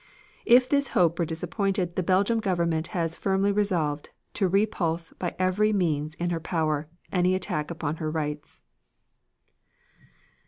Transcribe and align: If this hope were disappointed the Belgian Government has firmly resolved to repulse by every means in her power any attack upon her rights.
If 0.47 0.67
this 0.67 0.87
hope 0.97 1.19
were 1.19 1.25
disappointed 1.27 1.95
the 1.95 2.01
Belgian 2.01 2.39
Government 2.39 2.87
has 2.87 3.15
firmly 3.15 3.51
resolved 3.51 4.09
to 4.33 4.47
repulse 4.47 5.13
by 5.19 5.35
every 5.37 5.71
means 5.73 6.15
in 6.15 6.31
her 6.31 6.39
power 6.39 6.89
any 7.11 7.35
attack 7.35 7.69
upon 7.69 7.97
her 7.97 8.09
rights. 8.09 8.63